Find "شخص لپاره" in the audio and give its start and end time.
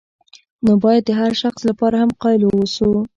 1.41-1.95